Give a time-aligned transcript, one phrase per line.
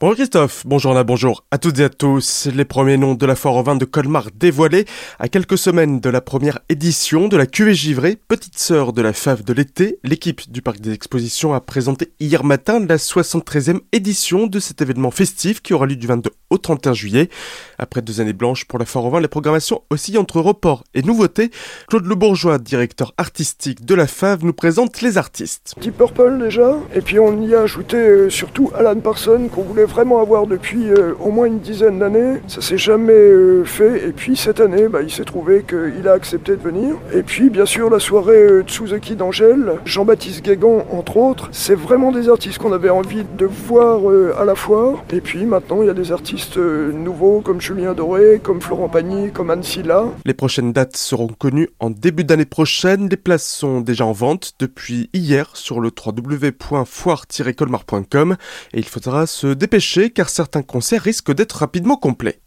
[0.00, 2.46] Bonjour Christophe, bonjour là, bonjour à toutes et à tous.
[2.54, 4.84] Les premiers noms de la foire au vin de Colmar dévoilés
[5.18, 9.12] à quelques semaines de la première édition de la cuvée givrée, petite sœur de la
[9.12, 9.98] fave de l'été.
[10.04, 15.10] L'équipe du parc des expositions a présenté hier matin la 73e édition de cet événement
[15.10, 17.28] festif qui aura lieu du 22 au 31 juillet.
[17.76, 21.02] Après deux années blanches pour la foire au vin, les programmations oscillent entre report et
[21.02, 21.50] nouveautés.
[21.88, 25.74] Claude Le Bourgeois, directeur artistique de la fave, nous présente les artistes.
[25.80, 29.87] Deep Purple déjà, et puis on y a ajouté euh, surtout Alan Parsons qu'on voulait
[29.88, 32.40] vraiment avoir depuis euh, au moins une dizaine d'années.
[32.46, 34.08] Ça s'est jamais euh, fait.
[34.08, 36.94] Et puis cette année, bah, il s'est trouvé qu'il a accepté de venir.
[37.12, 41.48] Et puis bien sûr la soirée euh, Tsuzuki d'Angèle, Jean-Baptiste Guégan entre autres.
[41.52, 45.02] C'est vraiment des artistes qu'on avait envie de voir euh, à la foire.
[45.10, 49.30] Et puis maintenant il y a des artistes nouveaux comme Julien Doré, comme Florent Pagny,
[49.32, 50.06] comme Anne Silla.
[50.24, 53.08] Les prochaines dates seront connues en début d'année prochaine.
[53.08, 58.36] Les places sont déjà en vente depuis hier sur le www.foire-colmar.com
[58.74, 59.77] et il faudra se dépêcher
[60.10, 62.40] car certains concerts risquent d'être rapidement complets.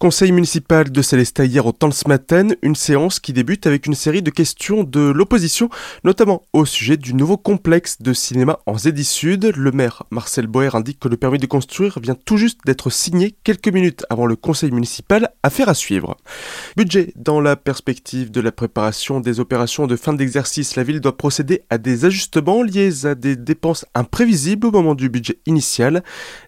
[0.00, 3.94] Conseil municipal de Célestat hier au temps ce matin, une séance qui débute avec une
[3.94, 5.70] série de questions de l'opposition,
[6.02, 9.52] notamment au sujet du nouveau complexe de cinéma en Zédi Sud.
[9.56, 13.36] Le maire Marcel Boer indique que le permis de construire vient tout juste d'être signé
[13.44, 16.16] quelques minutes avant le conseil municipal, affaire à suivre.
[16.76, 17.12] Budget.
[17.14, 21.62] Dans la perspective de la préparation des opérations de fin d'exercice, la ville doit procéder
[21.70, 26.02] à des ajustements liés à des dépenses imprévisibles au moment du budget initial.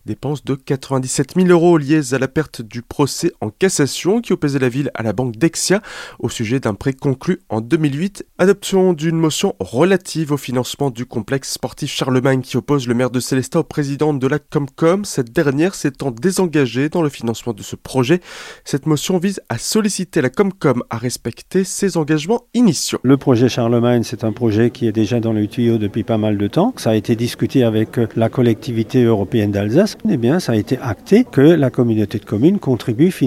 [0.05, 4.59] Dépenses de 97 000 euros liées à la perte du procès en cassation qui opposait
[4.59, 5.83] la ville à la banque Dexia
[6.19, 8.27] au sujet d'un prêt conclu en 2008.
[8.39, 13.21] Adoption d'une motion relative au financement du complexe sportif Charlemagne qui oppose le maire de
[13.21, 15.05] Célestat au président de la Comcom.
[15.05, 18.21] Cette dernière s'étant désengagée dans le financement de ce projet.
[18.65, 22.99] Cette motion vise à solliciter la Comcom à respecter ses engagements initiaux.
[23.03, 26.39] Le projet Charlemagne, c'est un projet qui est déjà dans le tuyau depuis pas mal
[26.39, 26.75] de temps.
[26.77, 29.97] Ça a été discuté avec la collectivité européenne d'Alsace.
[30.09, 33.26] Eh bien, ça a été acté que la communauté de communes contribue financièrement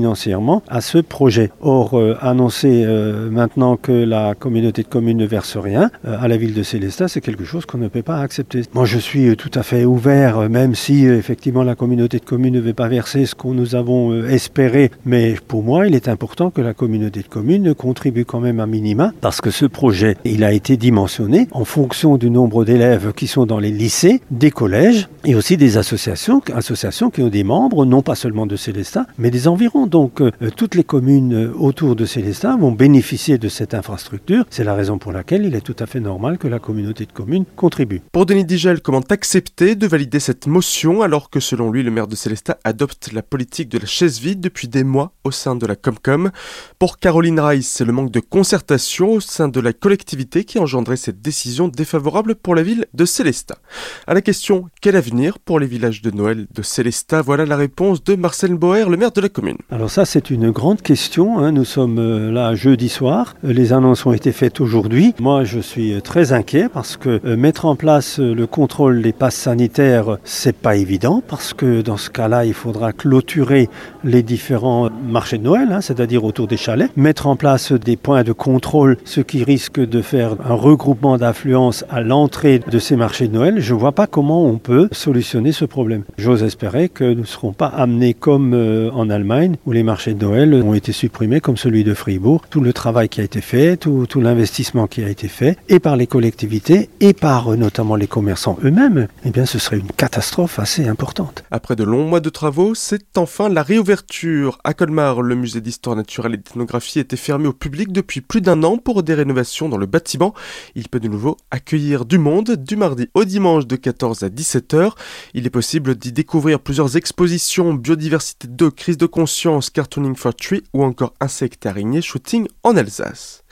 [0.67, 1.52] à ce projet.
[1.61, 6.27] Or, euh, annoncer euh, maintenant que la communauté de communes ne verse rien euh, à
[6.27, 8.61] la ville de Célestat, c'est quelque chose qu'on ne peut pas accepter.
[8.73, 12.59] Moi, je suis tout à fait ouvert, même si effectivement la communauté de communes ne
[12.59, 14.92] veut pas verser ce que nous avons espéré.
[15.05, 18.65] Mais pour moi, il est important que la communauté de communes contribue quand même à
[18.65, 23.27] minima, parce que ce projet, il a été dimensionné en fonction du nombre d'élèves qui
[23.27, 27.86] sont dans les lycées, des collèges et aussi des associations, associations qui ont des membres,
[27.86, 29.88] non pas seulement de Célestat, mais des environs.
[29.89, 34.45] Donc euh, toutes les communes euh, autour de Célestin vont bénéficier de cette infrastructure.
[34.52, 37.11] C'est la raison pour laquelle il est tout à fait normal que la communauté de
[37.11, 38.02] communes contribue.
[38.11, 42.08] Pour Denis Digel, comment accepter de valider cette motion alors que selon lui le maire
[42.08, 45.66] de Célestat adopte la politique de la chaise vide depuis des mois au sein de
[45.66, 46.30] la Comcom?
[46.77, 50.61] Pour Caroline Rice, c'est le manque de concertation au sein de la collectivité qui a
[50.61, 53.58] engendré cette décision défavorable pour la ville de Célestat.
[54.06, 58.04] À la question quel avenir pour les villages de Noël de Célestat, voilà la réponse
[58.04, 59.58] de Marcel Boer, le maire de la commune.
[59.88, 61.40] Ça, c'est une grande question.
[61.40, 61.52] Hein.
[61.52, 63.36] Nous sommes euh, là jeudi soir.
[63.45, 65.14] Euh, les annonces ont été faites aujourd'hui.
[65.20, 69.36] Moi, je suis euh, très inquiet parce que mettre en place le contrôle des passes
[69.36, 73.70] sanitaires, c'est pas évident parce que dans ce cas-là, il faudra clôturer
[74.04, 78.23] les différents marchés de Noël, hein, c'est-à-dire autour des chalets, mettre en place des points
[78.23, 83.28] de contrôle, ce qui risque de faire un regroupement d'affluence à l'entrée de ces marchés
[83.28, 83.60] de Noël.
[83.60, 86.04] Je vois pas comment on peut solutionner ce problème.
[86.18, 88.54] J'ose espérer que nous ne serons pas amenés comme
[88.94, 92.42] en Allemagne les marchés de Noël ont été supprimés comme celui de Fribourg.
[92.50, 95.80] Tout le travail qui a été fait, tout, tout l'investissement qui a été fait, et
[95.80, 99.92] par les collectivités, et par euh, notamment les commerçants eux-mêmes, eh bien ce serait une
[99.92, 101.44] catastrophe assez importante.
[101.52, 104.60] Après de longs mois de travaux, c'est enfin la réouverture.
[104.64, 108.64] À Colmar, le musée d'histoire naturelle et d'ethnographie était fermé au public depuis plus d'un
[108.64, 110.34] an pour des rénovations dans le bâtiment.
[110.76, 114.92] Il peut de nouveau accueillir du monde du mardi au dimanche de 14 à 17h.
[115.34, 120.64] Il est possible d'y découvrir plusieurs expositions, biodiversité 2, crise de conscience, cartooning for tree
[120.73, 123.43] ou encore insectes araignées shooting en Alsace.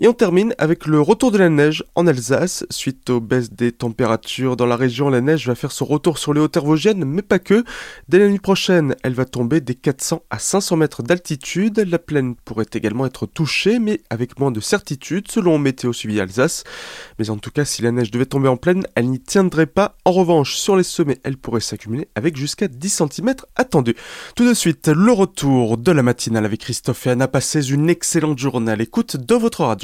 [0.00, 2.66] Et on termine avec le retour de la neige en Alsace.
[2.68, 6.34] Suite aux baisses des températures dans la région, la neige va faire son retour sur
[6.34, 7.62] les hauteurs vosgiennes, mais pas que.
[8.08, 11.78] Dès la nuit prochaine, elle va tomber des 400 à 500 mètres d'altitude.
[11.78, 16.64] La plaine pourrait également être touchée, mais avec moins de certitude, selon Météo Suivi Alsace.
[17.20, 19.96] Mais en tout cas, si la neige devait tomber en plaine, elle n'y tiendrait pas.
[20.04, 23.94] En revanche, sur les sommets, elle pourrait s'accumuler avec jusqu'à 10 cm attendus.
[24.34, 27.28] Tout de suite, le retour de la matinale avec Christophe et Anna.
[27.28, 29.83] Passez une excellente journée à l'écoute de votre radio.